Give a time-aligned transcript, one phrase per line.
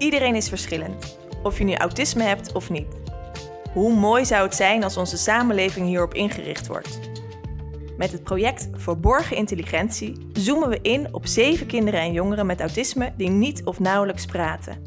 [0.00, 2.86] Iedereen is verschillend, of je nu autisme hebt of niet.
[3.72, 7.00] Hoe mooi zou het zijn als onze samenleving hierop ingericht wordt?
[7.96, 13.12] Met het project Verborgen Intelligentie zoomen we in op zeven kinderen en jongeren met autisme
[13.16, 14.82] die niet of nauwelijks praten.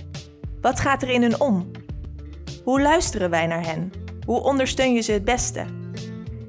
[0.61, 1.71] Wat gaat er in hun om?
[2.63, 3.91] Hoe luisteren wij naar hen?
[4.25, 5.65] Hoe ondersteun je ze het beste?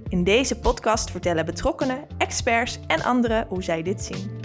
[0.08, 4.43] In deze podcast vertellen betrokkenen, experts en anderen hoe zij dit zien.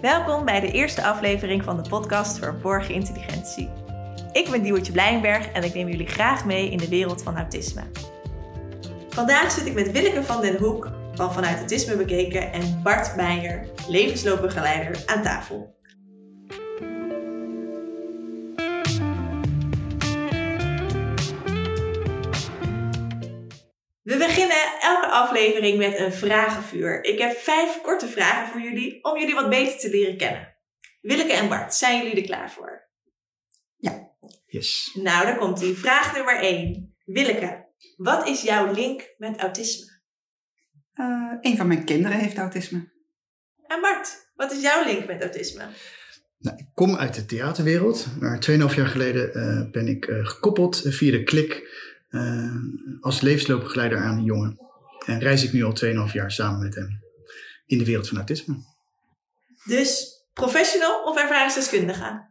[0.00, 3.70] Welkom bij de eerste aflevering van de podcast Verborgen Intelligentie.
[4.32, 7.82] Ik ben Diewertje Blijnberg en ik neem jullie graag mee in de wereld van autisme.
[9.08, 13.68] Vandaag zit ik met Willeke van den Hoek van Vanuit Autisme Bekeken en Bart Meijer,
[13.88, 15.74] levensloopbegeleider, aan tafel.
[24.08, 27.04] We beginnen elke aflevering met een vragenvuur.
[27.04, 30.56] Ik heb vijf korte vragen voor jullie om jullie wat beter te leren kennen.
[31.00, 32.88] Willeke en Bart, zijn jullie er klaar voor?
[33.76, 34.10] Ja.
[34.46, 34.90] Yes.
[34.94, 35.74] Nou, daar komt ie.
[35.74, 36.96] Vraag nummer 1.
[37.04, 40.00] Willeke, wat is jouw link met autisme?
[40.94, 42.92] Uh, een van mijn kinderen heeft autisme.
[43.66, 45.68] En Bart, wat is jouw link met autisme?
[46.38, 50.82] Nou, ik kom uit de theaterwereld, maar 2,5 jaar geleden uh, ben ik uh, gekoppeld
[50.84, 51.76] via de klik
[53.00, 54.58] als levensloopbegeleider aan een jongen.
[55.06, 55.76] En reis ik nu al
[56.08, 57.00] 2,5 jaar samen met hem
[57.66, 58.56] in de wereld van autisme.
[59.64, 62.26] Dus professional of ervaringsdeskundige?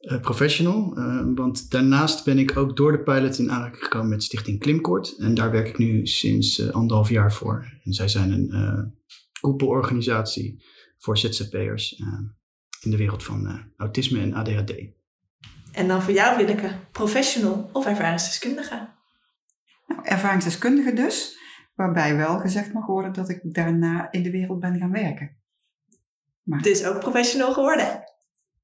[0.00, 4.22] Uh, professional, uh, want daarnaast ben ik ook door de pilot in aanraking gekomen met
[4.22, 5.16] Stichting Klimkort.
[5.18, 7.80] En daar werk ik nu sinds uh, anderhalf jaar voor.
[7.84, 8.98] En zij zijn een
[9.40, 10.64] koepelorganisatie
[10.98, 12.02] voor ZZP'ers
[12.80, 14.72] in de wereld van autisme en ADHD.
[15.72, 18.88] En dan voor jou, Willeke, professional of ervaringsdeskundige?
[20.02, 21.38] Ervaringsdeskundige dus,
[21.74, 25.36] waarbij wel gezegd mag worden dat ik daarna in de wereld ben gaan werken.
[26.42, 26.62] Maar...
[26.62, 28.04] Dus ook professional geworden?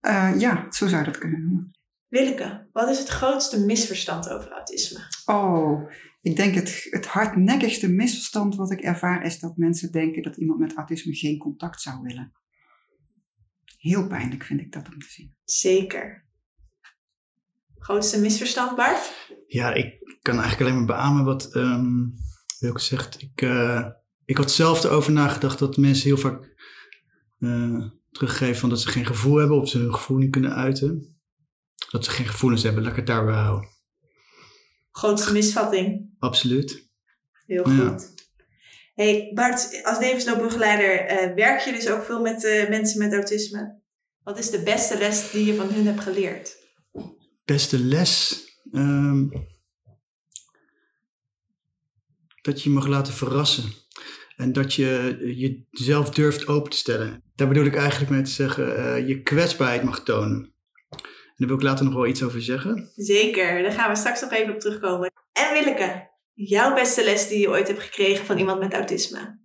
[0.00, 1.70] Uh, ja, zo zou je dat kunnen noemen.
[2.08, 5.00] Willeke, wat is het grootste misverstand over autisme?
[5.24, 5.90] Oh,
[6.20, 10.58] ik denk het, het hardnekkigste misverstand wat ik ervaar is dat mensen denken dat iemand
[10.58, 12.32] met autisme geen contact zou willen.
[13.76, 15.36] Heel pijnlijk vind ik dat om te zien.
[15.44, 16.25] Zeker.
[17.86, 19.12] Grootste misverstand, Bart?
[19.46, 22.14] Ja, ik kan eigenlijk alleen maar beamen wat um,
[22.58, 23.22] Wilke zegt.
[23.22, 23.86] Ik, uh,
[24.24, 26.54] ik had zelf erover nagedacht dat mensen heel vaak
[27.38, 31.18] uh, teruggeven van dat ze geen gevoel hebben of ze hun gevoel niet kunnen uiten.
[31.90, 33.68] Dat ze geen gevoelens hebben, laat ik het daarbij houden.
[34.90, 36.14] Grootste misvatting.
[36.18, 36.90] Absoluut.
[37.46, 37.76] Heel goed.
[37.76, 37.98] Ja.
[38.94, 43.80] Hey Bart, als levensloopbegeleider uh, werk je dus ook veel met mensen met autisme.
[44.22, 46.64] Wat is de beste les die je van hun hebt geleerd?
[47.46, 48.44] Beste les?
[48.72, 49.30] Um,
[52.42, 53.64] dat je je mag laten verrassen.
[54.36, 55.16] En dat je
[55.70, 57.22] jezelf durft open te stellen.
[57.34, 60.52] Daar bedoel ik eigenlijk mee te zeggen, uh, je kwetsbaarheid mag tonen.
[60.90, 62.90] En daar wil ik later nog wel iets over zeggen.
[62.94, 65.12] Zeker, daar gaan we straks nog even op terugkomen.
[65.32, 69.38] En Willeke, jouw beste les die je ooit hebt gekregen van iemand met autisme?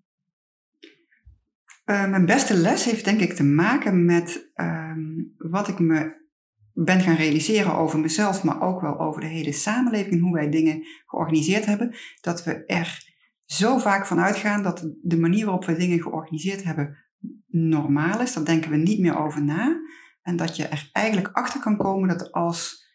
[1.85, 4.95] Uh, mijn beste les heeft denk ik te maken met uh,
[5.37, 6.20] wat ik me
[6.83, 10.49] ben gaan realiseren over mezelf, maar ook wel over de hele samenleving en hoe wij
[10.49, 11.95] dingen georganiseerd hebben.
[12.21, 13.09] Dat we er
[13.45, 16.97] zo vaak van uitgaan dat de manier waarop we dingen georganiseerd hebben
[17.47, 18.33] normaal is.
[18.33, 19.79] Daar denken we niet meer over na.
[20.21, 22.89] En dat je er eigenlijk achter kan komen dat als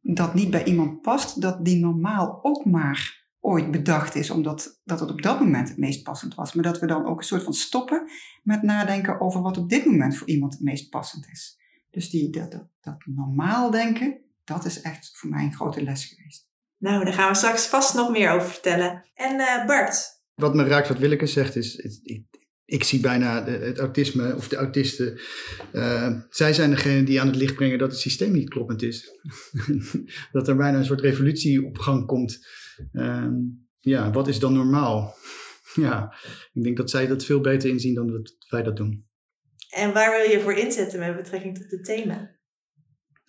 [0.00, 5.00] dat niet bij iemand past, dat die normaal ook maar ooit bedacht is, omdat dat
[5.00, 6.54] het op dat moment het meest passend was.
[6.54, 8.10] Maar dat we dan ook een soort van stoppen
[8.42, 11.59] met nadenken over wat op dit moment voor iemand het meest passend is.
[11.90, 16.04] Dus die, dat, dat, dat normaal denken, dat is echt voor mij een grote les
[16.04, 16.48] geweest.
[16.78, 19.04] Nou, daar gaan we straks vast nog meer over vertellen.
[19.14, 20.22] En uh, Bart?
[20.34, 22.24] Wat me raakt wat Willeke zegt is, ik,
[22.64, 25.20] ik zie bijna het autisme of de autisten.
[25.72, 29.20] Uh, zij zijn degene die aan het licht brengen dat het systeem niet kloppend is.
[30.32, 32.46] dat er bijna een soort revolutie op gang komt.
[32.92, 33.26] Uh,
[33.78, 35.14] ja, wat is dan normaal?
[35.74, 36.14] ja,
[36.52, 39.08] ik denk dat zij dat veel beter inzien dan dat wij dat doen.
[39.70, 42.38] En waar wil je voor inzetten met betrekking tot het thema?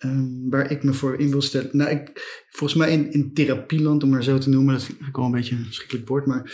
[0.04, 1.76] Um, waar ik me voor in wil stellen.
[1.76, 2.10] Nou, ik,
[2.50, 5.30] volgens mij in, in therapieland, om maar zo te noemen, dat vind ik wel een
[5.30, 6.50] beetje een schrikkelijk woord, maar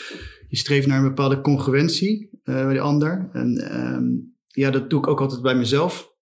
[0.48, 3.28] je streeft naar een bepaalde congruentie uh, bij de ander.
[3.32, 6.12] En um, ja, dat doe ik ook altijd bij mezelf.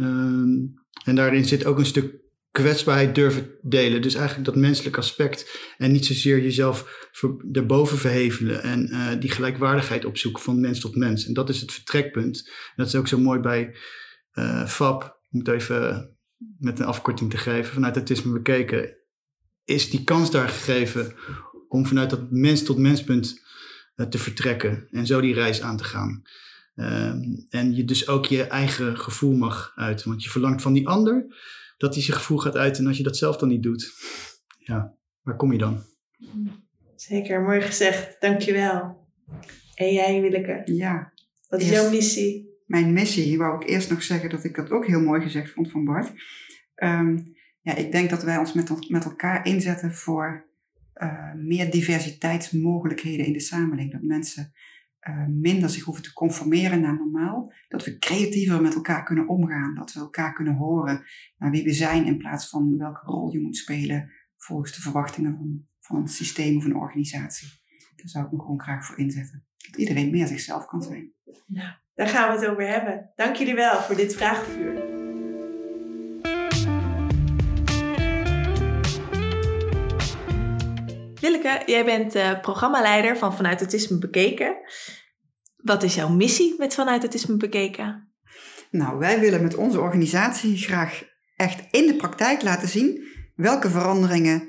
[0.00, 0.74] Um,
[1.04, 2.25] en daarin zit ook een stuk
[2.62, 4.02] kwetsbaarheid durven delen.
[4.02, 5.58] Dus eigenlijk dat menselijk aspect.
[5.78, 7.08] En niet zozeer jezelf
[7.52, 8.62] erboven verhevelen.
[8.62, 11.26] En uh, die gelijkwaardigheid opzoeken van mens tot mens.
[11.26, 12.50] En dat is het vertrekpunt.
[12.76, 13.76] Dat is ook zo mooi bij
[14.34, 15.02] uh, FAP.
[15.02, 16.10] Ik moet even
[16.58, 18.96] met een afkorting te geven, vanuit autisme bekeken,
[19.64, 21.14] is die kans daar gegeven
[21.68, 23.40] om vanuit dat mens tot menspunt
[23.96, 26.22] uh, te vertrekken en zo die reis aan te gaan.
[26.74, 30.08] Ehm, en je dus ook je eigen gevoel mag uiten.
[30.08, 31.26] Want je verlangt van die ander
[31.76, 32.82] dat hij zijn gevoel gaat uiten.
[32.82, 33.92] En als je dat zelf dan niet doet,
[34.58, 35.84] ja, waar kom je dan?
[36.96, 38.16] Zeker, mooi gezegd.
[38.20, 39.06] Dankjewel.
[39.74, 40.62] En jij, Willeke?
[40.64, 41.12] Ja.
[41.48, 42.54] Wat is jouw missie?
[42.66, 45.70] Mijn missie, wou ik eerst nog zeggen dat ik dat ook heel mooi gezegd vond
[45.70, 46.12] van Bart.
[46.74, 47.18] Ehm,
[47.60, 50.46] ja, ik denk dat wij ons met, met elkaar inzetten voor
[50.92, 53.92] eh, meer diversiteitsmogelijkheden in de samenleving.
[53.92, 54.52] Dat mensen
[55.06, 57.52] eh, minder zich hoeven te conformeren naar normaal.
[57.68, 59.74] Dat we creatiever met elkaar kunnen omgaan.
[59.74, 61.04] Dat we elkaar kunnen horen
[61.36, 65.36] naar wie we zijn in plaats van welke rol je moet spelen volgens de verwachtingen
[65.36, 67.48] van, van een systeem of een organisatie.
[67.96, 69.46] Daar zou ik me gewoon graag voor inzetten.
[69.56, 71.12] Dat iedereen meer zichzelf kan zijn.
[71.46, 73.12] Nou, daar gaan we het over hebben.
[73.14, 74.95] Dank jullie wel voor dit vragenvuur.
[81.26, 84.56] Willeke, jij bent eh, programmaleider van Vanuit Autisme Bekeken.
[85.56, 88.12] Wat is jouw missie met Vanuit Autisme Bekeken?
[88.70, 91.02] Nou, wij willen met onze organisatie graag
[91.36, 94.48] echt in de praktijk laten zien welke veranderingen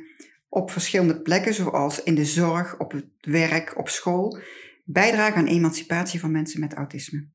[0.49, 4.39] op verschillende plekken, zoals in de zorg, op het werk, op school,
[4.83, 7.27] bijdragen aan emancipatie van mensen met autisme.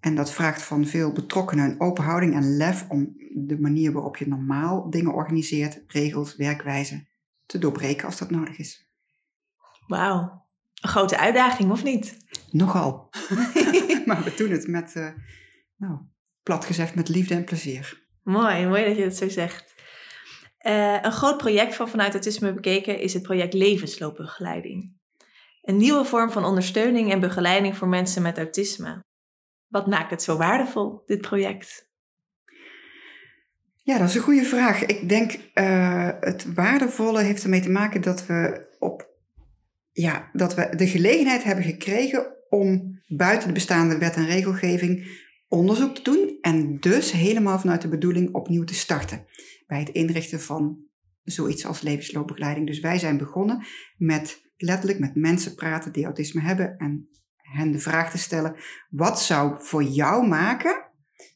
[0.00, 4.16] En dat vraagt van veel betrokkenen een open houding en lef om de manier waarop
[4.16, 7.08] je normaal dingen organiseert, regelt, werkwijze
[7.50, 8.88] te doorbreken als dat nodig is.
[9.86, 10.46] Wauw,
[10.80, 12.16] een grote uitdaging of niet?
[12.50, 13.08] Nogal.
[14.06, 15.12] maar we doen het met, eh,
[15.76, 15.98] nou,
[16.42, 18.08] plat gezegd, met liefde en plezier.
[18.22, 19.74] Mooi, mooi dat je dat zo zegt.
[20.58, 24.98] Eh, een groot project van Vanuit Autisme Bekeken is het project Levensloopbegeleiding.
[25.62, 29.04] Een nieuwe vorm van ondersteuning en begeleiding voor mensen met autisme.
[29.66, 31.89] Wat maakt het zo waardevol, dit project?
[33.90, 34.84] Ja, dat is een goede vraag.
[34.84, 39.08] Ik denk uh, het waardevolle heeft ermee te maken dat we, op,
[39.92, 45.06] ja, dat we de gelegenheid hebben gekregen om buiten de bestaande wet en regelgeving
[45.48, 49.26] onderzoek te doen en dus helemaal vanuit de bedoeling opnieuw te starten
[49.66, 50.78] bij het inrichten van
[51.22, 52.66] zoiets als levensloopbegeleiding.
[52.66, 53.64] Dus wij zijn begonnen
[53.96, 58.54] met letterlijk met mensen praten die autisme hebben en hen de vraag te stellen:
[58.90, 60.79] wat zou voor jou maken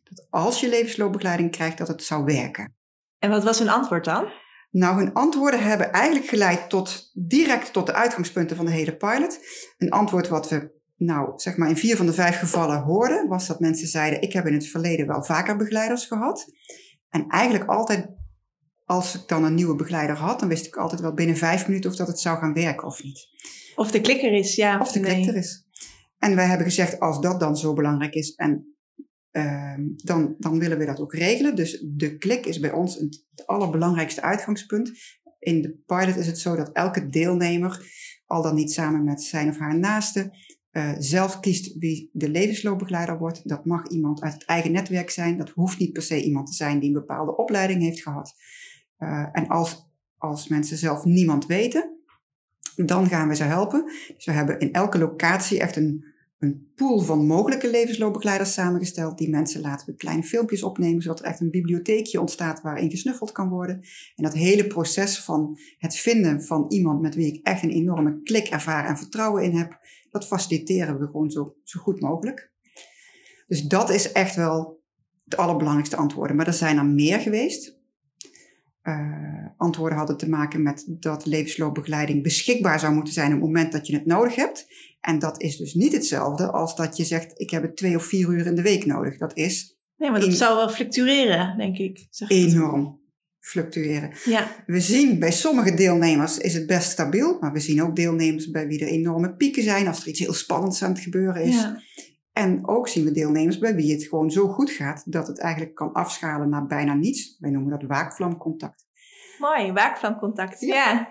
[0.05, 2.77] dat als je levensloopbegeleiding krijgt, dat het zou werken?
[3.19, 4.29] En wat was hun antwoord dan?
[4.71, 9.39] Nou, hun antwoorden hebben eigenlijk geleid tot direct tot de uitgangspunten van de hele pilot.
[9.79, 13.47] Een antwoord wat we, nou, zeg maar in vier van de vijf gevallen hoorden, was
[13.47, 16.47] dat mensen zeiden: Ik heb in het verleden wel vaker begeleiders gehad.
[17.09, 18.09] En eigenlijk altijd,
[18.85, 21.91] als ik dan een nieuwe begeleider had, dan wist ik altijd wel binnen vijf minuten
[21.91, 23.29] of dat het zou gaan werken of niet.
[23.75, 24.81] Of de klikker is, ja.
[24.81, 25.15] Of de nee.
[25.15, 25.67] klik er is.
[26.19, 28.74] En wij hebben gezegd, als dat dan zo belangrijk is, en,
[29.37, 31.57] uh, dan, dan willen we dat ook regelen.
[31.57, 34.93] Dus de klik is bij ons het, het allerbelangrijkste uitgangspunt.
[35.39, 37.93] In de pilot is het zo dat elke deelnemer,
[38.27, 40.37] al dan niet samen met zijn of haar naaste,
[40.73, 43.49] uh, zelf kiest wie de levensloopbegeleider wordt.
[43.49, 45.39] Dat mag iemand uit het eigen netwerk zijn.
[45.39, 48.35] Dat hoeft niet per se iemand te zijn die een bepaalde opleiding heeft gehad.
[48.99, 51.99] Uh, en als, als mensen zelf niemand weten,
[52.77, 53.85] dan gaan we ze helpen.
[54.15, 56.14] Dus we hebben in elke locatie echt een,
[56.45, 59.19] een pool van mogelijke levensloopbegeleiders samengesteld.
[59.19, 63.33] Die mensen laten we kleine filmpjes opnemen, zodat er echt een bibliotheekje ontstaat waarin gesnuffeld
[63.33, 63.81] kan worden.
[64.15, 68.23] En dat hele proces van het vinden van iemand met wie ik echt een enorme
[68.23, 69.79] klik ervaar en vertrouwen in heb,
[70.11, 72.53] dat faciliteren we gewoon zo, zo goed mogelijk.
[73.47, 74.83] Dus dat is echt wel
[75.25, 76.37] het allerbelangrijkste antwoorden.
[76.37, 77.83] Maar er zijn er meer geweest.
[78.85, 83.73] Uh, antwoorden hadden te maken met dat levensloopbegeleiding beschikbaar zou moeten zijn op het moment
[83.73, 84.67] dat je het nodig hebt.
[85.01, 88.05] En dat is dus niet hetzelfde als dat je zegt, ik heb het twee of
[88.05, 89.19] vier uur in de week nodig.
[89.19, 92.07] Dat is Nee, maar dat in, zou wel fluctueren, denk ik.
[92.11, 93.01] Zeg enorm
[93.41, 94.13] fluctueren.
[94.25, 94.65] Ja.
[94.67, 98.67] We zien bij sommige deelnemers is het best stabiel, maar we zien ook deelnemers bij
[98.67, 101.55] wie er enorme pieken zijn als er iets heel spannends aan het gebeuren is.
[101.55, 101.83] Ja.
[102.35, 105.75] En ook zien we deelnemers bij wie het gewoon zo goed gaat dat het eigenlijk
[105.75, 107.37] kan afschalen naar bijna niets.
[107.41, 108.87] Wij noemen dat waakvlamcontact.
[109.39, 110.61] Mooi, waakvlamcontact.
[110.61, 110.75] Ja.
[110.75, 111.09] ja.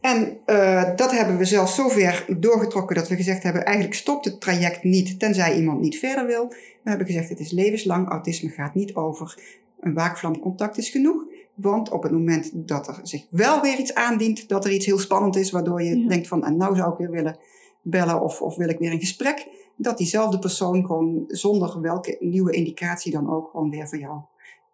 [0.00, 4.40] En uh, dat hebben we zelfs zover doorgetrokken dat we gezegd hebben: eigenlijk stopt het
[4.40, 6.48] traject niet tenzij iemand niet verder wil.
[6.48, 9.38] We hebben gezegd: het is levenslang, autisme gaat niet over.
[9.80, 11.24] Een waakvlamcontact is genoeg.
[11.54, 14.98] Want op het moment dat er zich wel weer iets aandient, dat er iets heel
[14.98, 16.08] spannend is, waardoor je ja.
[16.08, 17.38] denkt van, en nou zou ik weer willen
[17.82, 22.52] bellen of, of wil ik weer een gesprek, dat diezelfde persoon gewoon zonder welke nieuwe
[22.52, 24.20] indicatie dan ook gewoon weer voor jou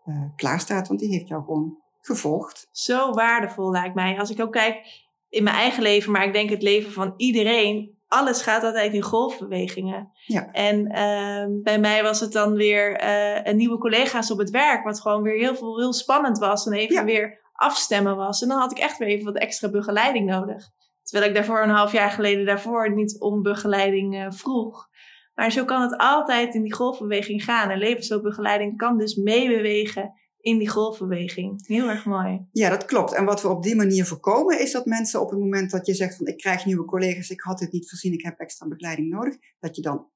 [0.07, 0.89] uh, klaarstaat.
[0.89, 2.69] Want die heeft jou gewoon gevolgd.
[2.71, 4.19] Zo waardevol lijkt mij.
[4.19, 8.01] Als ik ook kijk in mijn eigen leven, maar ik denk het leven van iedereen.
[8.09, 10.11] Alles gaat altijd in golfbewegingen.
[10.27, 10.51] Ja.
[10.51, 14.85] En uh, bij mij was het dan weer uh, een nieuwe collega's op het werk,
[14.85, 17.05] wat gewoon weer heel, veel, heel spannend was en even ja.
[17.05, 18.43] weer afstemmen was.
[18.43, 20.71] En dan had ik echt weer even wat extra begeleiding nodig.
[21.03, 24.89] Terwijl ik daarvoor een half jaar geleden daarvoor niet om begeleiding uh, vroeg.
[25.35, 27.71] Maar zo kan het altijd in die golfbeweging gaan.
[27.71, 31.67] En levensloopbegeleiding kan dus meebewegen in die golfbeweging.
[31.67, 32.47] Heel erg mooi.
[32.53, 33.15] Ja, dat klopt.
[33.15, 35.95] En wat we op die manier voorkomen is dat mensen op het moment dat je
[35.95, 39.09] zegt van ik krijg nieuwe collega's, ik had dit niet voorzien, ik heb extra begeleiding
[39.09, 40.11] nodig, dat je dan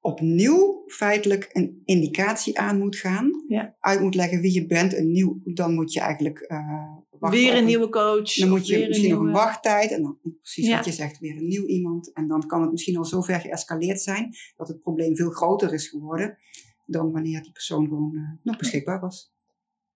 [0.00, 3.44] opnieuw feitelijk een indicatie aan moet gaan.
[3.48, 3.76] Ja.
[3.80, 4.94] Uit moet leggen wie je bent.
[4.94, 6.58] Een nieuw, dan moet je eigenlijk uh,
[7.10, 7.11] wachten.
[7.30, 8.34] Weer een nieuwe coach.
[8.34, 9.90] Dan moet je misschien nog een wachttijd.
[9.90, 10.76] En dan precies Ja.
[10.76, 12.12] wat je zegt, weer een nieuw iemand.
[12.12, 15.72] En dan kan het misschien al zo ver geëscaleerd zijn dat het probleem veel groter
[15.72, 16.38] is geworden
[16.86, 19.32] dan wanneer die persoon gewoon eh, nog beschikbaar was.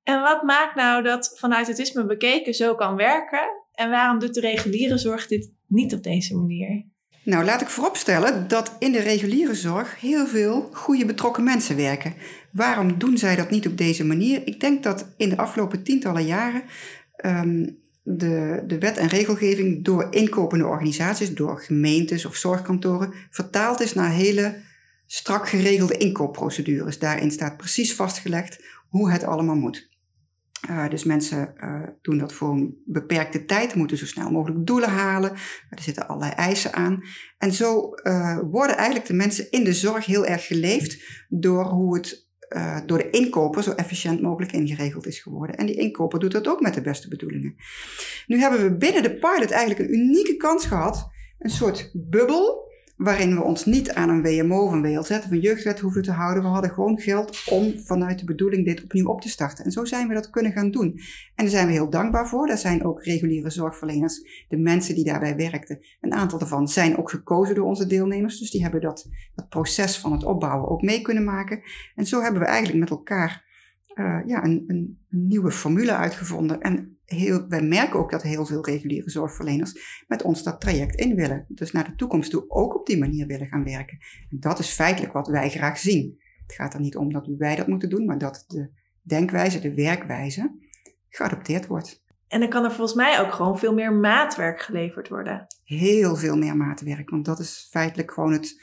[0.03, 3.65] En wat maakt nou dat vanuit autisme bekeken zo kan werken?
[3.73, 6.85] En waarom doet de reguliere zorg dit niet op deze manier?
[7.25, 12.15] Nou, laat ik vooropstellen dat in de reguliere zorg heel veel goede betrokken mensen werken.
[12.53, 14.47] Waarom doen zij dat niet op deze manier?
[14.47, 16.63] Ik denk dat in de afgelopen tientallen jaren
[17.17, 17.67] ehm,
[18.03, 24.11] de, de wet en regelgeving door inkopende organisaties, door gemeentes of zorgkantoren, vertaald is naar
[24.11, 24.57] hele
[25.07, 26.99] strak geregelde inkoopprocedures.
[26.99, 29.95] Daarin staat precies vastgelegd hoe het allemaal moet.
[30.71, 34.89] Uh, dus mensen uh, doen dat voor een beperkte tijd, moeten zo snel mogelijk doelen
[34.89, 35.31] halen.
[35.71, 37.03] Er zitten allerlei eisen aan.
[37.39, 41.97] En zo uh, worden eigenlijk de mensen in de zorg heel erg geleefd door hoe
[41.97, 42.26] het
[42.87, 45.57] door de inkoper zo efficiënt mogelijk ingeregeld is geworden.
[45.57, 47.55] En die inkoper doet dat ook met de beste bedoelingen.
[48.27, 52.66] Nu hebben we binnen de pilot eigenlijk een unieke kans gehad, een soort bubbel
[52.97, 56.13] waarin we ons niet aan een WMO of een WLZ of een jeugdwet hoeven te
[56.13, 56.43] houden.
[56.43, 59.65] We hadden gewoon geld om vanuit de bedoeling dit opnieuw op te starten.
[59.65, 60.93] En zo zijn we dat kunnen gaan doen.
[61.35, 62.47] En daar zijn we heel dankbaar voor.
[62.47, 65.79] Daar zijn ook reguliere zorgverleners, de mensen die daarbij werkten.
[66.01, 68.39] Een aantal daarvan zijn ook gekozen door onze deelnemers.
[68.39, 71.63] Dus die hebben dat, dat proces van het opbouwen ook mee kunnen maken.
[71.95, 73.45] En zo hebben we eigenlijk met elkaar
[73.95, 76.61] uh, ja, een, een, een nieuwe formule uitgevonden.
[76.61, 81.15] En heel, wij merken ook dat heel veel reguliere zorgverleners met ons dat traject in
[81.15, 81.45] willen.
[81.49, 83.99] Dus naar de toekomst toe ook op die manier willen gaan werken.
[84.31, 86.21] En dat is feitelijk wat wij graag zien.
[86.47, 88.71] Het gaat er niet om dat wij dat moeten doen, maar dat de
[89.03, 90.59] denkwijze, de werkwijze
[91.09, 92.05] geadopteerd wordt.
[92.29, 95.47] En dan kan er volgens mij ook gewoon veel meer maatwerk geleverd worden.
[95.65, 98.63] Heel veel meer maatwerk, want dat is feitelijk gewoon het,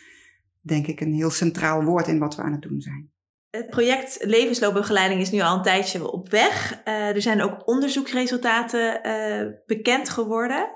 [0.62, 3.12] denk ik, een heel centraal woord in wat we aan het doen zijn.
[3.58, 6.82] Het project levensloopbegeleiding is nu al een tijdje op weg.
[6.88, 10.70] Uh, er zijn ook onderzoeksresultaten uh, bekend geworden.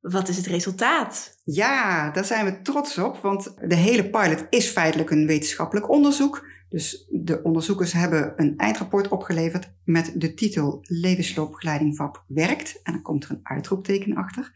[0.00, 1.40] Wat is het resultaat?
[1.44, 6.46] Ja, daar zijn we trots op, want de hele pilot is feitelijk een wetenschappelijk onderzoek.
[6.68, 12.80] Dus de onderzoekers hebben een eindrapport opgeleverd met de titel Levensloopbegeleiding VAP werkt.
[12.82, 14.52] En dan komt er een uitroepteken achter.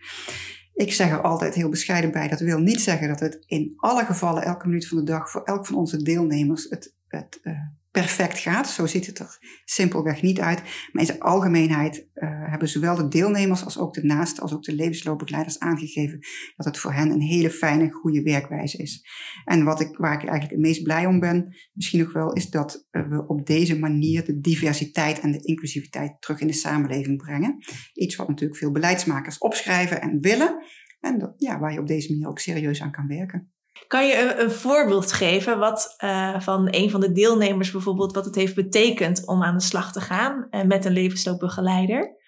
[0.74, 4.04] Ik zeg er altijd heel bescheiden bij, dat wil niet zeggen dat het in alle
[4.04, 7.52] gevallen, elke minuut van de dag, voor elk van onze deelnemers het, het uh,
[7.90, 8.68] perfect gaat.
[8.68, 10.62] Zo ziet het er simpelweg niet uit.
[10.62, 14.62] Maar in zijn algemeenheid uh, hebben zowel de deelnemers als ook de naasten, als ook
[14.62, 16.18] de levensloopbegeleiders aangegeven
[16.56, 19.06] dat het voor hen een hele fijne, goede werkwijze is.
[19.44, 22.50] En wat ik, waar ik eigenlijk het meest blij om ben, misschien nog wel, is
[22.50, 27.16] dat uh, we op deze manier de diversiteit en de inclusiviteit terug in de samenleving
[27.16, 27.56] brengen.
[27.92, 30.64] Iets wat natuurlijk veel beleidsmakers opschrijven en willen.
[31.00, 33.52] En dat, ja, waar je op deze manier ook serieus aan kan werken.
[33.86, 38.34] Kan je een, voorbeeld geven wat, uh, van een van de deelnemers bijvoorbeeld, wat het
[38.34, 42.18] heeft betekend om aan de slag te gaan uh, met een levensloopbegeleider?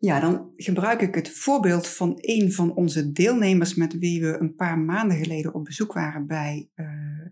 [0.00, 4.54] Ja, dan gebruik ik het voorbeeld van een van onze deelnemers met wie we een
[4.54, 6.86] paar maanden geleden op bezoek waren bij uh,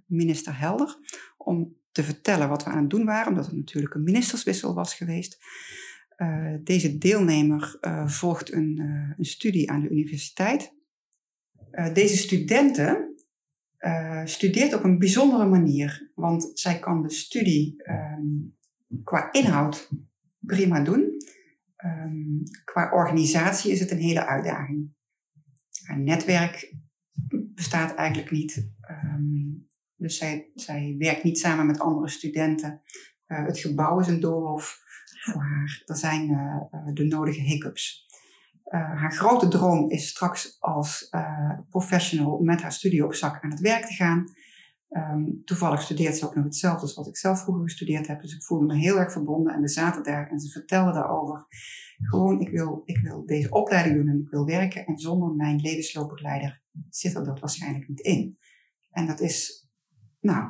[0.07, 0.97] minister Helder.
[1.37, 4.95] Om te vertellen wat we aan het doen waren, omdat het natuurlijk een ministerswissel was
[4.95, 5.39] geweest.
[6.65, 8.79] deze deelnemer volgt een,
[9.19, 10.75] een studie aan de universiteit.
[11.93, 13.14] deze studenten
[13.87, 16.13] uh, studeert op een bijzondere manier.
[16.15, 18.57] Want zij kan de studie um,
[19.05, 19.91] qua inhoud
[20.41, 21.13] prima doen.
[21.85, 24.93] Um, qua organisatie is het een hele uitdaging.
[25.83, 26.75] Haar netwerk
[27.55, 28.71] bestaat eigenlijk niet.
[28.91, 32.83] Um, dus zij, zij werkt niet samen met andere studenten.
[33.27, 34.83] Uh, het gebouw is een doolhof
[35.25, 35.83] voor.
[35.85, 38.04] Er zijn uh, de nodige hiccups.
[38.75, 43.51] Uh, haar grote droom is straks als uh, professional met haar studie op zak aan
[43.51, 44.25] het werk te gaan.
[44.89, 48.21] Um, toevallig studeert ze ook nog hetzelfde als wat ik zelf vroeger gestudeerd heb.
[48.21, 49.55] Dus ik voelde me heel erg verbonden.
[49.55, 51.47] En we zaten daar en ze vertelde daarover.
[51.97, 54.87] Gewoon, ik wil, ik wil deze opleiding doen en ik wil werken.
[54.87, 58.39] En zonder mijn levensloopbegeleider zit er dat waarschijnlijk niet in.
[58.91, 59.69] En dat is,
[60.21, 60.49] nou,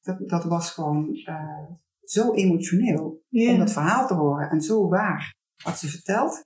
[0.00, 1.70] dat, dat was gewoon uh,
[2.02, 3.52] zo emotioneel yeah.
[3.52, 4.50] om dat verhaal te horen.
[4.50, 5.34] En zo waar
[5.64, 6.44] wat ze vertelt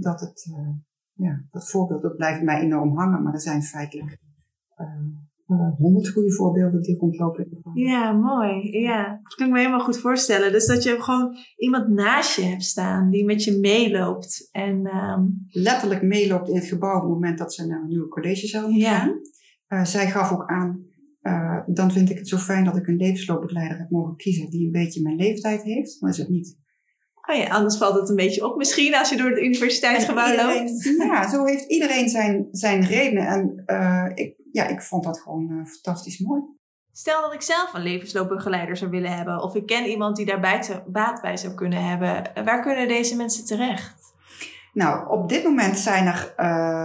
[0.00, 0.68] dat het, uh,
[1.12, 4.18] ja, dat voorbeeld, dat blijft mij enorm hangen, maar er zijn feitelijk
[5.76, 7.48] honderd uh, goede voorbeelden die rondlopen.
[7.74, 8.80] Ja, mooi.
[8.80, 10.52] Ja, dat kan ik me helemaal goed voorstellen.
[10.52, 14.48] Dus dat je gewoon iemand naast je hebt staan die met je meeloopt.
[14.50, 15.46] En, um...
[15.48, 18.98] Letterlijk meeloopt in het gebouw op het moment dat ze naar een nieuwe collegezaal ja.
[18.98, 19.20] gaan.
[19.68, 20.86] Uh, zij gaf ook aan,
[21.66, 24.72] dan vind ik het zo fijn dat ik een levensloopbegeleider heb mogen kiezen die een
[24.72, 26.00] beetje mijn leeftijd heeft.
[26.00, 26.58] Dan is het niet.
[27.30, 30.84] Oh ja, anders valt het een beetje op misschien als je door het universiteitsgebouw loopt.
[30.98, 33.26] Ja, zo heeft iedereen zijn, zijn redenen.
[33.26, 36.42] En uh, ik, ja, ik vond dat gewoon uh, fantastisch mooi.
[36.92, 40.64] Stel dat ik zelf een levensloopbegeleider zou willen hebben, of ik ken iemand die daar
[40.86, 44.14] baat bij zou kunnen hebben, waar kunnen deze mensen terecht?
[44.72, 46.34] Nou, op dit moment zijn er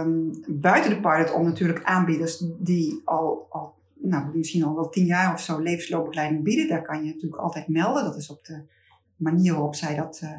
[0.02, 5.06] um, buiten de pilot om natuurlijk aanbieders die al, al nou, misschien al wel tien
[5.06, 6.68] jaar of zo levensloopbegeleiding bieden.
[6.68, 8.04] Daar kan je natuurlijk altijd melden.
[8.04, 8.62] Dat is op de
[9.24, 10.30] manier waarop zij dat uh,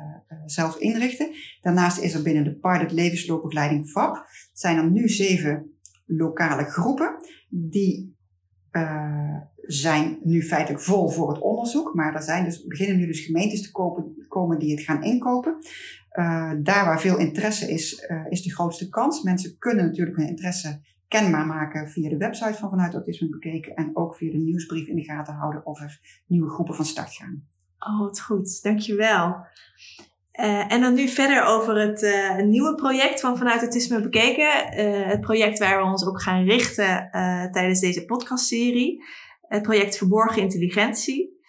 [0.45, 1.33] zelf inrichten.
[1.61, 7.15] Daarnaast is er binnen de pilot levensloopbegeleiding VAP zijn er nu zeven lokale groepen
[7.49, 8.17] die
[8.71, 13.25] uh, zijn nu feitelijk vol voor het onderzoek, maar er zijn dus, beginnen nu dus
[13.25, 15.57] gemeentes te kopen, komen die het gaan inkopen.
[16.63, 19.21] Daar waar veel interesse is, is de grootste kans.
[19.21, 23.89] Mensen kunnen natuurlijk hun interesse kenbaar maken via de website van Vanuit Autisme Bekeken en
[23.93, 27.47] ook via de nieuwsbrief in de gaten houden of er nieuwe groepen van start gaan.
[27.79, 28.63] Oh, wat goed.
[28.63, 29.45] Dankjewel.
[30.39, 34.79] Uh, en dan nu verder over het uh, nieuwe project van Vanuit Autisme Bekeken.
[34.79, 37.09] Uh, het project waar we ons ook gaan richten
[37.51, 39.03] tijdens deze podcastserie.
[39.41, 41.39] Het project Verborgen Intelligentie.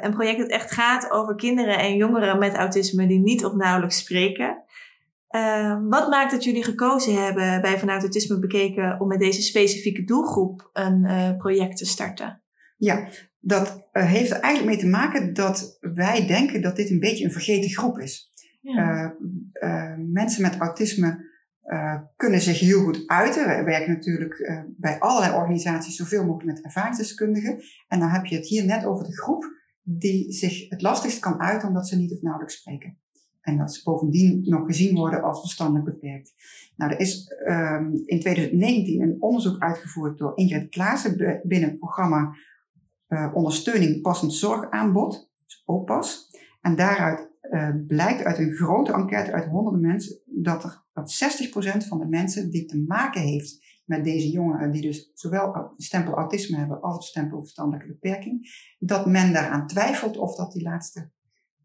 [0.00, 3.98] een project dat echt gaat over kinderen en jongeren met autisme die niet of nauwelijks
[3.98, 4.64] spreken.
[5.88, 10.70] wat maakt dat jullie gekozen hebben bij Vanuit Autisme Bekeken om met deze specifieke doelgroep
[10.72, 12.42] een project te starten?
[12.76, 13.08] Ja,
[13.40, 17.24] dat uh, heeft er eigenlijk mee te maken dat wij denken dat dit een beetje
[17.24, 18.30] een vergeten groep is.
[18.60, 19.04] Ja.
[19.04, 19.10] Uh,
[19.52, 21.28] uh, mensen met autisme
[22.16, 23.46] kunnen zich heel goed uiten.
[23.46, 27.62] Wij werken natuurlijk bij allerlei organisaties zoveel mogelijk met ervaringsdeskundigen.
[27.88, 29.44] En dan heb je het hier net over de groep
[29.82, 32.98] die zich het lastigst kan uiten omdat ze niet of nauwelijks spreken.
[33.40, 36.34] En dat ze bovendien nog gezien worden als verstandelijk beperkt.
[36.76, 42.34] Nou, er is um, in 2019 een onderzoek uitgevoerd door Ingrid Klaassen binnen het programma
[43.10, 46.28] uh, ondersteuning passend zorgaanbod, dus OPAS.
[46.60, 51.22] En daaruit uh, blijkt uit een grote enquête uit honderden mensen dat, er, dat
[51.84, 55.82] 60% van de mensen die te maken heeft met deze jongeren, die dus zowel het
[55.82, 60.62] stempel autisme hebben als het stempel verstandelijke beperking, dat men daaraan twijfelt of dat die
[60.62, 61.10] laatste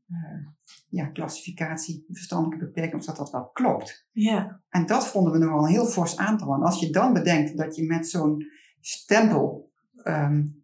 [0.07, 0.47] uh,
[0.89, 4.07] ja, klassificatie, verstandelijke beperking, of dat dat wel klopt.
[4.11, 4.61] Ja.
[4.69, 6.47] En dat vonden we nogal een heel fors aantal.
[6.47, 8.45] Want als je dan bedenkt dat je met zo'n
[8.79, 9.71] stempel
[10.03, 10.63] um, uh,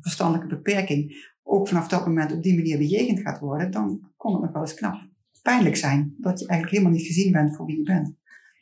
[0.00, 4.42] verstandelijke beperking ook vanaf dat moment op die manier bejegend gaat worden, dan kon het
[4.42, 5.08] nog wel eens knap
[5.42, 8.18] pijnlijk zijn dat je eigenlijk helemaal niet gezien bent voor wie je bent.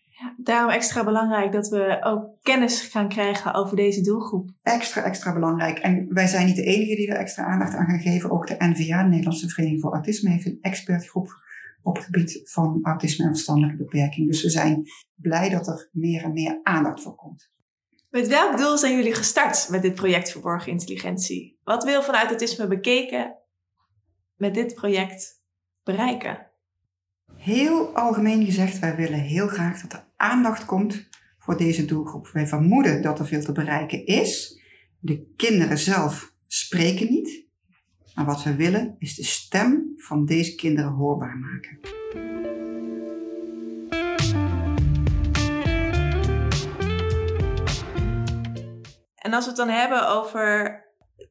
[0.08, 4.50] Ja, daarom extra belangrijk dat we ook kennis gaan krijgen over deze doelgroep.
[4.62, 5.78] Extra, extra belangrijk.
[5.78, 8.30] En wij zijn niet de enige die er extra aandacht aan gaan geven.
[8.30, 11.46] Ook de NVA, de Nederlandse Vereniging voor Autisme, heeft een expertgroep
[11.82, 14.28] op het gebied van autisme en verstandelijke beperking.
[14.28, 14.82] Dus we zijn
[15.14, 17.50] blij dat er meer en meer aandacht voor komt.
[18.10, 21.58] Met welk doel zijn jullie gestart met dit project Verborgen Intelligentie?
[21.64, 23.36] Wat wil vanuit autisme bekeken
[24.36, 25.42] met dit project
[25.82, 26.46] bereiken?
[27.36, 32.28] Heel algemeen gezegd, wij willen heel graag dat er aandacht komt voor deze doelgroep.
[32.28, 34.60] Wij vermoeden dat er veel te bereiken is.
[34.98, 37.46] De kinderen zelf spreken niet.
[38.14, 41.78] Maar wat we willen is de stem van deze kinderen hoorbaar maken.
[49.28, 50.80] En als we het dan hebben over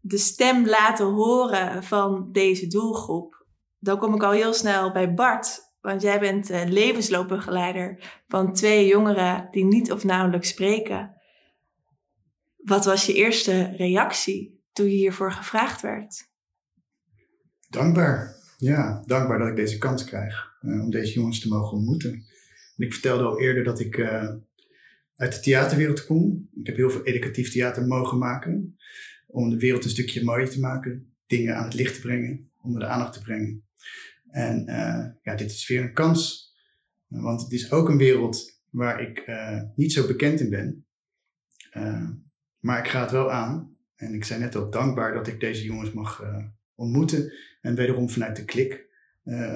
[0.02, 3.46] de stem laten horen van deze doelgroep,
[3.80, 5.60] dan kom ik al heel snel bij Bart.
[5.82, 11.16] Want jij bent uh, levensloopbegeleider van twee jongeren die niet of nauwelijks spreken.
[12.58, 16.30] Wat was je eerste reactie toen je hiervoor gevraagd werd?
[17.70, 18.36] Dankbaar.
[18.58, 22.12] Ja, dankbaar dat ik deze kans krijg uh, om deze jongens te mogen ontmoeten.
[22.76, 24.30] En ik vertelde al eerder dat ik uh,
[25.18, 26.50] uit de theaterwereld kom.
[26.54, 28.78] Ik heb heel veel educatief theater mogen maken.
[29.28, 31.14] Om de wereld een stukje mooier te maken.
[31.28, 32.52] Dingen aan het licht te brengen.
[32.62, 33.66] Onder de aandacht te brengen.
[34.30, 36.54] En uh, ja, dit is weer een kans.
[37.08, 40.86] Want het is ook een wereld waar ik uh, niet zo bekend in ben.
[41.78, 42.10] Uh,
[42.60, 43.76] maar ik ga het wel aan.
[43.96, 46.24] En ik zei net al dankbaar dat ik deze jongens mag
[46.76, 47.34] ontmoeten.
[47.62, 48.86] En wederom vanuit de klik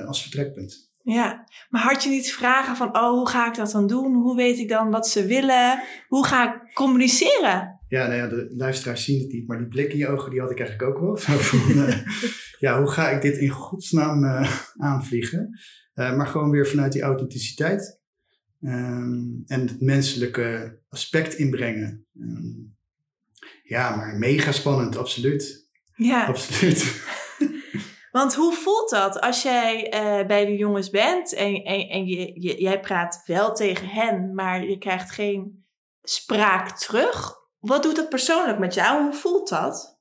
[0.06, 0.91] als vertrekpunt.
[1.04, 4.14] Ja, maar had je niet vragen van, oh, hoe ga ik dat dan doen?
[4.14, 5.84] Hoe weet ik dan wat ze willen?
[6.08, 7.80] Hoe ga ik communiceren?
[7.88, 10.40] Ja, nou ja, de luisteraars zien het niet, maar die blik in je ogen, die
[10.40, 11.18] had ik eigenlijk ook wel.
[11.38, 11.98] Zo van, uh,
[12.60, 15.60] ja, hoe ga ik dit in godsnaam uh, aanvliegen?
[15.96, 18.00] Uh, maar gewoon weer vanuit die authenticiteit
[18.62, 22.06] um, en het menselijke aspect inbrengen.
[22.20, 22.76] Um,
[23.64, 25.70] ja, maar mega spannend, absoluut.
[25.96, 26.26] Ja.
[26.26, 26.84] Absoluut.
[28.12, 32.42] Want hoe voelt dat als jij uh, bij de jongens bent en, en, en je,
[32.42, 35.66] je, jij praat wel tegen hen, maar je krijgt geen
[36.04, 37.34] spraak terug?
[37.60, 39.04] Wat doet dat persoonlijk met jou?
[39.04, 40.00] Hoe voelt dat?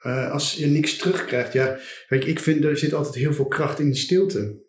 [0.00, 3.46] Uh, als je niks terugkrijgt, ja, weet je, ik vind er zit altijd heel veel
[3.46, 4.62] kracht in de stilte.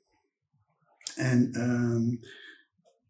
[1.15, 2.19] En um,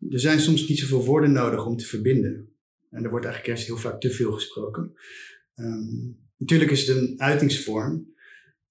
[0.10, 2.56] er zijn soms niet zoveel woorden nodig om te verbinden.
[2.90, 4.94] En er wordt eigenlijk juist heel vaak te veel gesproken.
[5.56, 8.13] Um, natuurlijk is het een uitingsvorm,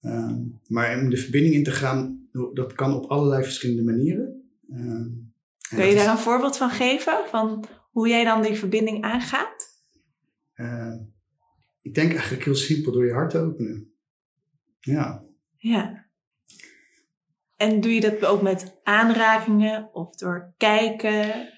[0.03, 4.41] um, maar om de verbinding in te gaan, dat kan op allerlei verschillende manieren.
[5.69, 7.23] Kun je daar een voorbeeld van geven?
[7.29, 9.81] Van hoe jij dan die verbinding aangaat?
[10.55, 10.93] Uh,
[11.81, 13.93] ik denk eigenlijk heel simpel door je hart te openen.
[14.79, 15.23] Ja.
[15.57, 16.07] Ja.
[17.55, 21.49] En doe je dat ook met aanrakingen of door kijken?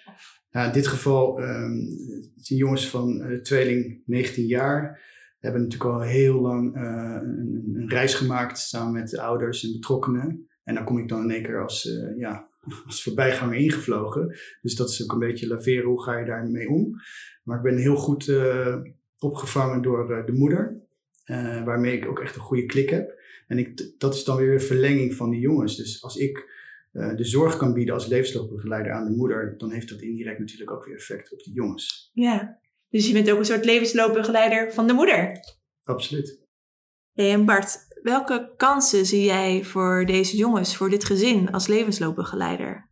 [0.49, 1.87] Ja, in dit geval um,
[2.35, 5.01] zijn jongens van uh, tweeling 19 jaar.
[5.45, 9.71] Hebben natuurlijk al heel lang uh, een, een, reis gemaakt samen met de ouders en
[9.71, 10.47] betrokkenen.
[10.63, 12.47] En dan kom ik dan in één keer als, uh, ja,
[12.85, 14.37] als voorbijganger ingevlogen.
[14.61, 16.95] Dus dat is ook een beetje laveren, hoe ga je daarmee om?
[17.43, 18.31] Maar ik ben heel goed
[19.19, 20.81] opgevangen door de moeder.
[21.65, 23.19] waarmee ik ook echt een goede klik heb.
[23.47, 25.75] En ik, dat is dan weer een verlenging van die jongens.
[25.75, 26.53] Dus als ik
[26.91, 30.85] de zorg kan bieden als levensloopbegeleider aan de moeder, dan heeft dat indirect natuurlijk ook
[30.85, 32.11] weer effect op de jongens.
[32.13, 35.39] Ja, dus je bent ook een soort levensloopbegeleider van de moeder.
[35.83, 36.39] Absoluut.
[37.13, 42.89] Hey, en Bart, welke kansen zie jij voor deze jongens, voor dit gezin als levensloopbegeleider?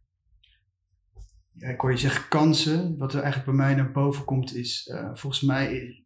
[1.54, 2.98] Ja, ik hoor je zeggen kansen.
[2.98, 6.04] Wat er eigenlijk bij mij naar boven komt is uh, volgens mij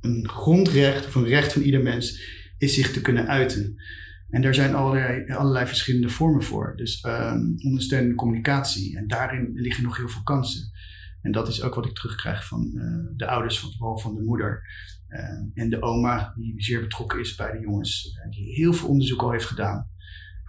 [0.00, 2.22] een grondrecht of een recht van ieder mens
[2.58, 3.82] is zich te kunnen uiten.
[4.28, 6.76] En daar zijn allerlei, allerlei verschillende vormen voor.
[6.76, 8.96] Dus um, ondersteunende communicatie.
[8.96, 10.70] En daarin liggen nog heel veel kansen.
[11.20, 14.22] En dat is ook wat ik terugkrijg van uh, de ouders, van, vooral van de
[14.22, 14.62] moeder.
[15.08, 18.16] Uh, en de oma, die zeer betrokken is bij de jongens.
[18.24, 19.90] Uh, die heel veel onderzoek al heeft gedaan.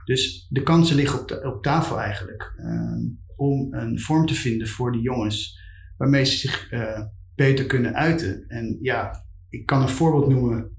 [0.05, 2.53] Dus de kansen liggen op, tafel eigenlijk.
[3.35, 5.59] Om een vorm te vinden voor de jongens.
[5.97, 6.69] Waarmee ze zich
[7.35, 8.47] beter kunnen uiten.
[8.47, 10.75] En ja, ik kan een voorbeeld noemen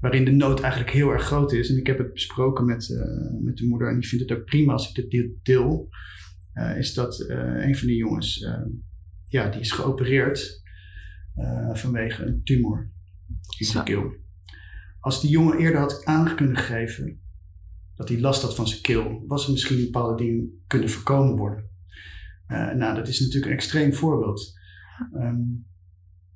[0.00, 1.70] waarin de nood eigenlijk heel erg groot is.
[1.70, 2.88] En ik heb het besproken met,
[3.42, 5.88] met de moeder en die vindt het ook prima als ik dit deel.
[6.76, 8.46] Is dat een van die jongens,
[9.28, 10.64] ja, die is geopereerd
[11.72, 12.90] vanwege een tumor
[13.58, 14.12] in zijn keel.
[15.00, 17.20] Als die jongen eerder had aan kunnen geven
[17.94, 21.70] dat hij last had van zijn keel, was er misschien bepaalde dingen kunnen voorkomen worden.
[22.48, 24.52] nou, dat is natuurlijk een extreem voorbeeld.
[25.12, 25.66] Um,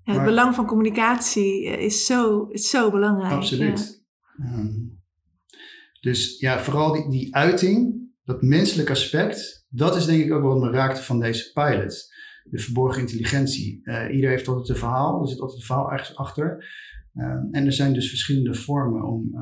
[0.02, 3.32] het belang van communicatie eh, is zo, is zo belangrijk.
[3.32, 4.04] Absoluut.
[4.38, 4.98] Um,
[6.00, 10.60] dus ja, vooral die, die uiting, dat menselijk aspect, dat is denk ik ook wat
[10.60, 12.08] me raakte van deze pilot.
[12.44, 13.80] De verborgen intelligentie.
[13.82, 16.64] Uh, ieder heeft altijd een verhaal, er zit altijd een verhaal ergens achter.
[17.14, 19.40] Uh, en er zijn dus verschillende vormen om, uh,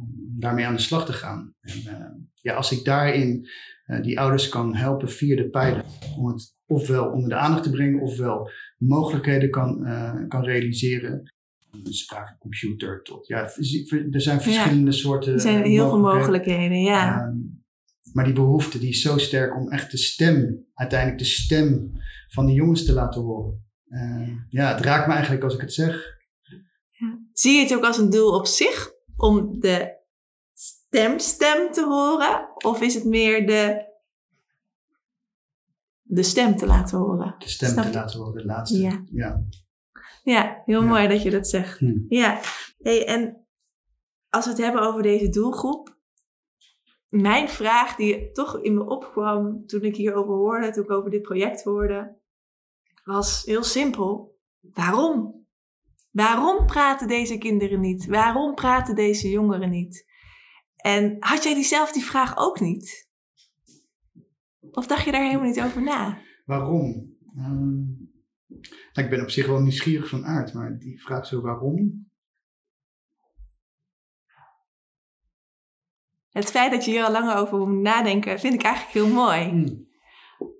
[0.00, 1.54] om, daarmee aan de slag te gaan.
[1.60, 3.48] En, ja, als ik daarin
[4.02, 5.84] die ouders kan helpen via de pilot,
[6.16, 9.86] om het ofwel onder de aandacht te brengen, ofwel mogelijkheden kan,
[10.28, 11.32] kan realiseren.
[11.70, 13.42] Een spraakcomputer tot, ja,
[14.10, 15.32] er zijn verschillende soorten.
[15.32, 17.26] Er zijn heel veel mogelijkheden, ja.
[17.26, 17.59] Uh,
[18.12, 21.92] maar die behoefte die is zo sterk om echt de stem, uiteindelijk de stem
[22.28, 23.68] van de jongens te laten horen.
[23.88, 26.18] Uh, ja, het raakt me eigenlijk als ik het zeg.
[26.90, 27.18] Ja.
[27.32, 29.98] Zie je het ook als een doel op zich om de
[30.52, 32.48] stemstem te horen?
[32.54, 33.88] Of is het meer de
[36.10, 37.34] de stem te laten horen.
[37.38, 38.78] De stem te laten horen, de laatste.
[38.78, 39.44] Ja, ja.
[40.22, 41.78] ja heel mooi dat je dat zegt.
[41.78, 41.98] Hm.
[42.08, 42.40] Ja,
[42.78, 43.46] hey, en
[44.28, 45.89] als we het hebben over deze doelgroep.
[47.10, 51.22] Mijn vraag die toch in me opkwam toen ik hierover hoorde, toen ik over dit
[51.22, 52.18] project hoorde,
[53.04, 54.38] was heel simpel.
[54.60, 55.46] Waarom?
[56.10, 58.06] Waarom praten deze kinderen niet?
[58.06, 60.08] Waarom praten deze jongeren niet?
[60.76, 63.08] En had jij diezelfde die vraag ook niet?
[64.70, 66.18] Of dacht je daar helemaal niet over na?
[66.44, 67.16] Waarom?
[67.36, 68.12] Um,
[68.92, 72.09] ik ben op zich wel nieuwsgierig van aard, maar die vraag zo waarom.
[76.30, 79.48] Het feit dat je hier al langer over moet nadenken, vind ik eigenlijk heel mooi.
[79.48, 79.88] Hmm.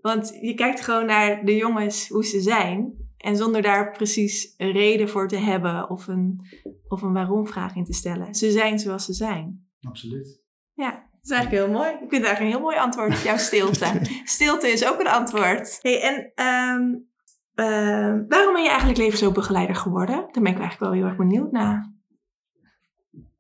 [0.01, 2.99] Want je kijkt gewoon naar de jongens, hoe ze zijn.
[3.17, 6.47] En zonder daar precies een reden voor te hebben of een,
[6.89, 8.35] of een waarom-vraag in te stellen.
[8.35, 9.69] Ze zijn zoals ze zijn.
[9.81, 10.41] Absoluut.
[10.75, 10.91] Ja.
[10.91, 11.91] Dat is eigenlijk heel mooi.
[11.91, 14.01] Ik vind het eigenlijk een heel mooi antwoord, jouw stilte.
[14.25, 15.79] stilte is ook een antwoord.
[15.83, 17.09] Hey, en um,
[17.55, 20.17] uh, waarom ben je eigenlijk levensloopbegeleider geworden?
[20.17, 21.93] Daar ben ik eigenlijk wel heel erg benieuwd naar.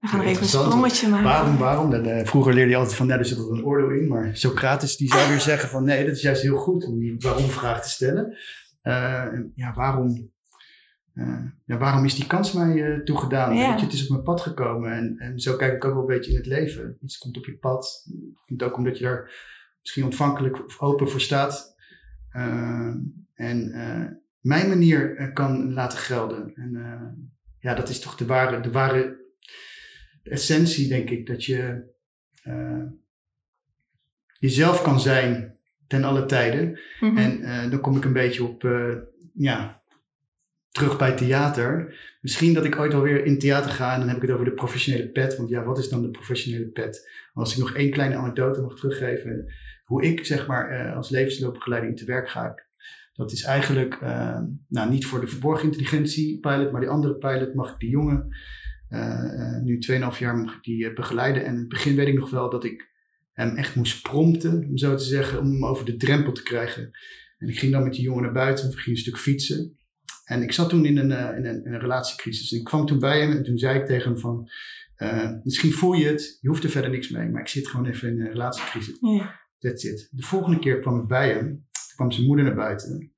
[0.00, 1.24] We gaan er even een sprongetje maken.
[1.24, 1.90] Waarom, waarom?
[1.90, 4.08] Dan, uh, vroeger leerde je altijd van, nee, er zit er een oordeel in.
[4.08, 7.16] Maar Socrates die zou weer zeggen van, nee, dat is juist heel goed om die
[7.18, 8.36] waarom-vraag te stellen.
[8.82, 10.30] Uh, ja, waarom
[11.14, 13.48] uh, ja, waarom is die kans mij toegedaan?
[13.48, 14.92] Weet je, het is op mijn pad gekomen.
[14.92, 16.96] En, en zo kijk ik ook wel een beetje in het leven.
[17.02, 18.06] Iets komt op je pad.
[18.10, 19.32] Ik vind ook omdat je daar
[19.80, 21.74] misschien ontvankelijk of open voor staat.
[23.34, 23.74] En
[24.40, 26.52] mijn manier eh, kan laten gelden.
[26.54, 29.19] En ja, dat is toch de ware, de ware
[30.22, 31.26] essentie, denk ik.
[31.26, 31.88] Dat je
[34.38, 36.78] jezelf kan zijn ten alle tijden.
[37.00, 37.16] Mhm.
[37.16, 38.68] En dan kom ik een beetje op,
[39.34, 39.82] ja,
[40.70, 41.98] terug bij theater.
[42.20, 44.52] Misschien dat ik ooit alweer in theater ga en dan heb ik het over de
[44.52, 45.36] professionele pet.
[45.36, 47.10] Want ja, wat is dan de professionele pet?
[47.32, 49.52] Als ik nog één kleine anekdote mag teruggeven,
[49.84, 52.68] hoe ik zeg maar als levensloopbegeleiding te werk ga.
[53.12, 54.00] Dat is eigenlijk,
[54.68, 58.36] nou niet voor de verborgen intelligentie pilot, maar die andere pilot mag ik die jongen,
[59.62, 59.78] nu
[60.12, 61.44] 2,5 jaar mag ik die begeleiden.
[61.44, 62.88] En in het begin weet ik nog wel dat ik
[63.32, 66.90] hem echt moest prompten, om zo te zeggen, om hem over de drempel te krijgen.
[67.38, 69.78] En ik ging dan met die jongen naar buiten, we gingen een stuk fietsen.
[70.24, 72.52] En ik zat toen in een, in een, in een relatiecrisis.
[72.52, 74.50] En ik kwam toen bij hem en toen zei ik tegen hem van,
[74.96, 77.86] uh, misschien voel je het, je hoeft er verder niks mee, maar ik zit gewoon
[77.86, 78.96] even in een relatiecrisis.
[79.00, 79.40] Ja.
[79.58, 80.08] That's it.
[80.10, 83.12] De volgende keer kwam ik bij hem, toen kwam zijn moeder naar buiten.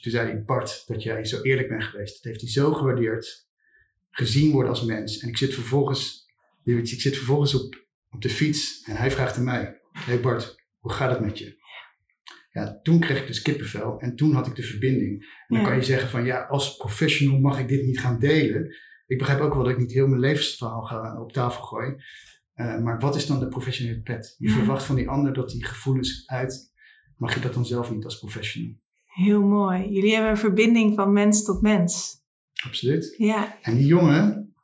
[0.00, 2.14] Toen zei hij, Bart, dat jij zo eerlijk bent geweest.
[2.14, 3.50] Dat heeft hij zo gewaardeerd.
[4.14, 5.18] Gezien worden als mens.
[5.18, 6.26] En ik zit vervolgens,
[6.64, 10.92] ik zit vervolgens op, op de fiets en hij vraagt aan mij, hey Bart, hoe
[10.92, 11.60] gaat het met je?
[12.50, 15.22] Ja, toen kreeg ik dus kippenvel en toen had ik de verbinding.
[15.48, 18.76] En dan kan je zeggen van ja, als professional mag ik dit niet gaan delen.
[19.06, 21.94] Ik begrijp ook wel dat ik niet heel mijn levensverhaal ga op tafel gooi.
[22.54, 24.34] Uh, maar wat is dan de professionele pet?
[24.38, 26.72] Je verwacht van die ander dat die gevoelens uit.
[27.16, 28.80] Mag je dat dan zelf niet als professional?
[29.04, 29.88] Heel mooi.
[29.88, 32.21] Jullie hebben een verbinding van mens tot mens.
[32.66, 33.14] Absoluut.
[33.16, 33.58] Ja.
[33.62, 34.54] En die jongen,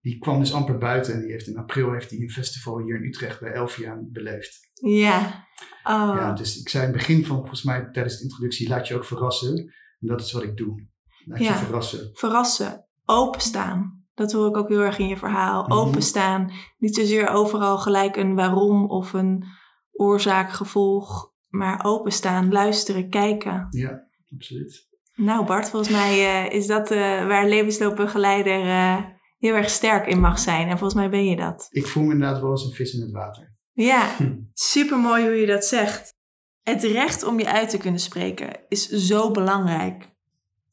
[0.00, 2.96] die kwam dus amper buiten en die heeft in april heeft hij een festival hier
[2.96, 4.70] in Utrecht bij Elvia beleefd.
[4.72, 5.46] Ja.
[5.84, 6.14] Oh.
[6.16, 8.94] Ja, dus ik zei in het begin van, volgens mij tijdens de introductie, laat je
[8.94, 9.56] ook verrassen.
[10.00, 10.86] En dat is wat ik doe.
[11.24, 12.10] Laat je verrassen.
[12.12, 12.86] Verrassen.
[13.04, 14.04] Openstaan.
[14.14, 15.62] Dat hoor ik ook heel erg in je verhaal.
[15.62, 15.72] Mhm.
[15.72, 16.52] Openstaan.
[16.78, 19.44] Niet zozeer overal gelijk een waarom of een
[19.92, 21.32] oorzaak, gevolg.
[21.48, 23.66] Maar openstaan, luisteren, kijken.
[23.70, 24.87] Ja, absoluut.
[25.18, 29.04] Nou Bart, volgens mij uh, is dat uh, waar levensloopbegeleider uh,
[29.38, 30.68] heel erg sterk in mag zijn.
[30.68, 31.66] En volgens mij ben je dat.
[31.70, 33.56] Ik voel me inderdaad wel als een vis in het water.
[33.72, 34.16] Ja,
[34.52, 36.14] super mooi hoe je dat zegt.
[36.62, 40.04] Het recht om je uit te kunnen spreken is zo belangrijk.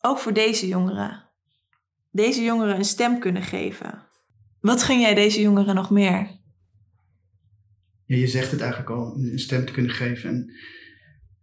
[0.01, 1.29] Ook voor deze jongeren.
[2.11, 4.07] Deze jongeren een stem kunnen geven.
[4.59, 6.39] Wat gun jij deze jongeren nog meer?
[8.03, 10.29] Ja, je zegt het eigenlijk al, een stem te kunnen geven.
[10.29, 10.51] En,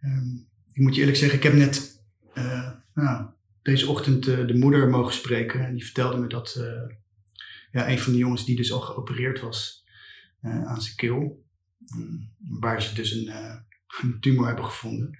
[0.01, 2.03] um, ik moet je eerlijk zeggen, ik heb net
[2.35, 3.27] uh, nou,
[3.63, 5.67] deze ochtend uh, de moeder mogen spreken.
[5.67, 6.97] En die vertelde me dat uh,
[7.71, 9.81] ja, een van de jongens die dus al geopereerd was
[10.43, 11.45] aan zijn keel,
[12.39, 13.33] waar ze dus een,
[14.03, 15.19] een, tumor hebben gevonden.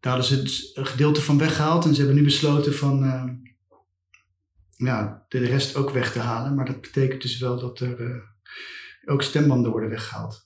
[0.00, 2.98] Daar hadden ze een gedeelte van weggehaald en ze hebben nu besloten van
[4.76, 6.54] ja, de rest ook weg te halen.
[6.54, 8.24] Maar dat betekent dus wel dat er
[9.04, 10.44] ook stembanden worden weggehaald.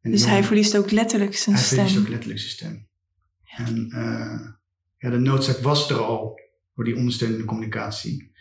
[0.00, 1.78] En dus hij verliest ook letterlijk zijn hij stem?
[1.78, 2.88] Hij verliest ook letterlijk zijn stem.
[3.44, 3.88] En
[5.02, 6.40] ja, de noodzaak was er al
[6.74, 8.32] voor die ondersteunende communicatie.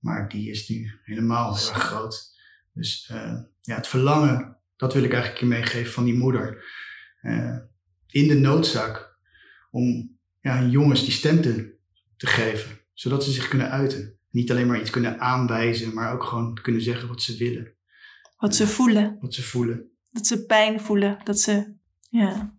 [0.00, 2.38] Maar die is nu helemaal heel erg groot.
[2.72, 3.06] Dus
[3.60, 6.64] ja, het verlangen dat wil ik eigenlijk je meegeven van die moeder.
[7.22, 7.56] Uh,
[8.06, 9.18] in de noodzaak
[9.70, 11.74] om ja, jongens die stem te,
[12.16, 14.18] te geven, zodat ze zich kunnen uiten.
[14.30, 17.74] Niet alleen maar iets kunnen aanwijzen, maar ook gewoon kunnen zeggen wat ze willen.
[18.36, 19.18] Wat ze voelen.
[19.20, 19.90] Wat ze voelen.
[20.10, 21.18] Dat ze pijn voelen.
[21.24, 21.74] Dat ze,
[22.10, 22.58] ja.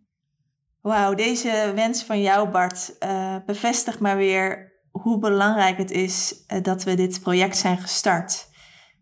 [0.81, 6.61] Wauw, deze wens van jou, Bart, uh, bevestigt maar weer hoe belangrijk het is uh,
[6.61, 8.49] dat we dit project zijn gestart.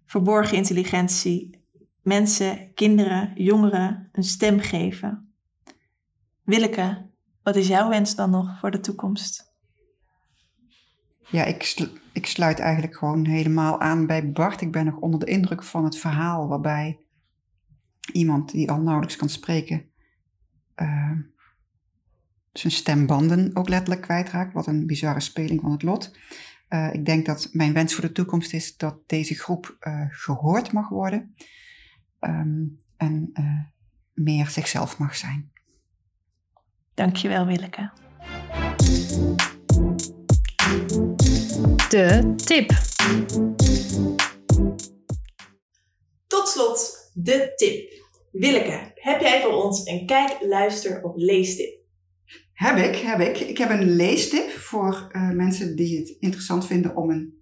[0.05, 1.63] Verborgen intelligentie,
[2.01, 5.33] mensen, kinderen, jongeren een stem geven.
[6.43, 7.09] Willeke,
[7.43, 9.53] wat is jouw wens dan nog voor de toekomst?
[11.29, 14.61] Ja, ik, ik sluit eigenlijk gewoon helemaal aan bij Bart.
[14.61, 16.99] Ik ben nog onder de indruk van het verhaal waarbij
[18.11, 19.89] iemand die al nauwelijks kan spreken,
[20.75, 21.11] uh,
[22.51, 24.53] zijn stembanden ook letterlijk kwijtraakt.
[24.53, 26.17] Wat een bizarre speling van het lot.
[26.69, 30.71] Uh, ik denk dat mijn wens voor de toekomst is dat deze groep uh, gehoord
[30.71, 31.35] mag worden
[32.19, 33.59] um, en uh,
[34.13, 35.51] meer zichzelf mag zijn.
[36.93, 37.91] Dankjewel Willeke.
[41.89, 42.69] De tip.
[46.27, 47.97] Tot slot de tip.
[48.31, 51.78] Willeke, heb jij voor ons een kijk, luister of leestip?
[52.59, 53.39] Heb ik, heb ik.
[53.39, 57.33] Ik heb een leestip voor uh, mensen die het interessant vinden om een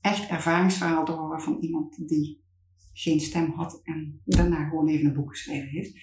[0.00, 2.44] echt ervaringsverhaal te horen van iemand die
[2.92, 5.94] geen stem had en daarna gewoon even een boek geschreven heeft.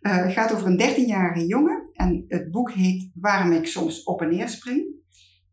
[0.00, 4.20] Uh, het gaat over een 13-jarige jongen en het boek heet Waarom ik soms op
[4.20, 4.86] en neer spring.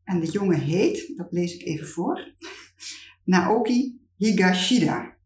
[0.03, 2.33] En de jongen heet, dat lees ik even voor,
[3.23, 5.17] Naoki Higashida.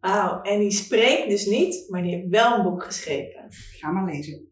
[0.00, 3.46] Wauw, en die spreekt dus niet, maar die heeft wel een boek geschreven.
[3.50, 4.48] Ga maar lezen.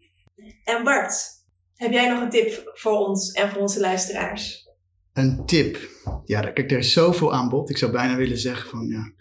[0.64, 1.35] En Bart,
[1.76, 4.68] Heb jij nog een tip voor ons en voor onze luisteraars?
[5.12, 5.78] Een tip.
[6.24, 7.70] Ja, kijk, er is zoveel aanbod.
[7.70, 9.12] Ik zou bijna willen zeggen van ja,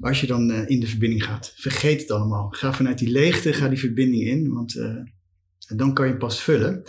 [0.00, 2.48] als je dan uh, in de verbinding gaat, vergeet het allemaal.
[2.50, 4.96] Ga vanuit die leegte, ga die verbinding in, want uh,
[5.76, 6.82] dan kan je pas vullen.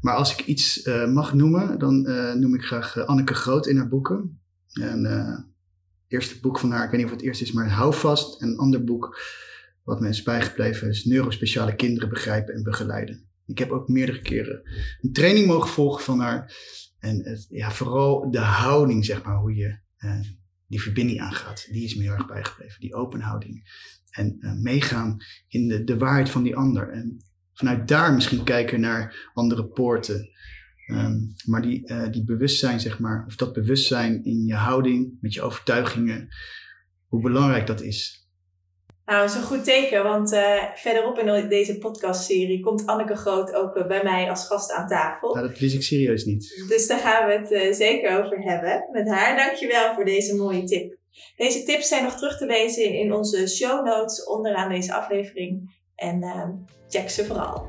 [0.00, 2.02] Maar als ik iets uh, mag noemen, dan
[2.40, 4.40] noem ik graag Anneke Groot in haar boeken.
[4.72, 5.54] En
[6.08, 8.42] eerste boek van haar, ik weet niet of het eerst is, maar Hou vast.
[8.42, 9.20] En een ander boek
[9.84, 13.30] wat me is bijgebleven is Neurospeciale kinderen begrijpen en begeleiden.
[13.46, 14.62] Ik heb ook meerdere keren
[15.00, 16.54] een training mogen volgen van haar.
[16.98, 20.20] En het, ja, vooral de houding, zeg maar, hoe je uh,
[20.66, 22.80] die verbinding aangaat, die is me heel erg bijgebleven.
[22.80, 23.70] Die open houding.
[24.10, 25.16] En uh, meegaan
[25.48, 26.88] in de, de waarheid van die ander.
[26.88, 30.30] En vanuit daar misschien kijken naar andere poorten.
[30.86, 35.34] Um, maar die, uh, die bewustzijn, zeg maar, of dat bewustzijn in je houding, met
[35.34, 36.28] je overtuigingen,
[37.06, 38.21] hoe belangrijk dat is.
[39.12, 43.54] Nou, dat is een goed teken, want uh, verderop in deze podcastserie komt Anneke Groot
[43.54, 45.34] ook uh, bij mij als gast aan tafel.
[45.34, 46.64] Nou, dat wist ik serieus niet.
[46.68, 49.36] Dus daar gaan we het uh, zeker over hebben met haar.
[49.36, 50.96] Dankjewel voor deze mooie tip.
[51.36, 55.80] Deze tips zijn nog terug te lezen in, in onze show notes onderaan deze aflevering.
[55.94, 56.50] En ehm,
[56.88, 57.66] check ze vooral.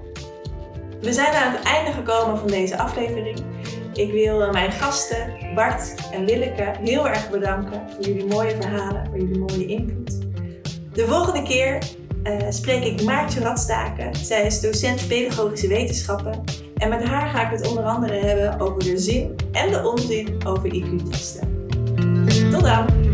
[1.02, 3.40] We zijn aan het einde gekomen van deze aflevering.
[3.94, 9.18] Ik wil mijn gasten Bart en Willeke heel erg bedanken voor jullie mooie verhalen, voor
[9.18, 10.13] jullie mooie input.
[10.94, 11.84] De volgende keer
[12.24, 14.16] uh, spreek ik Maartje Radstaken.
[14.16, 16.44] Zij is docent pedagogische wetenschappen.
[16.78, 20.46] En met haar ga ik het onder andere hebben over de zin en de onzin
[20.46, 21.68] over IQ-testen.
[22.52, 23.13] Tot dan!